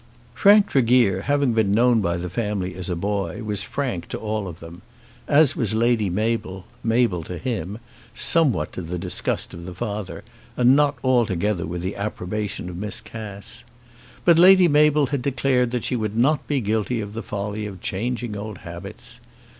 [0.33, 4.47] Frank Tregear, having been known by the family as a boy, was Frank to all
[4.47, 4.81] of them,
[5.27, 7.77] as was Lady Mabel, Mabel to him,
[8.15, 10.23] somewhat to the disgust of the father
[10.57, 13.63] and not altogether with the approbation of Miss Cass.
[14.25, 17.79] But Lady Mabel had declared that she would not be guilty of the folly of
[17.79, 19.19] changing old habits.